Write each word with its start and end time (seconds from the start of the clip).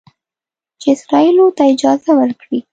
چې 0.79 0.87
اسرائیلو 0.95 1.45
ته 1.57 1.63
اجازه 1.73 2.11
ورکړي 2.19 2.59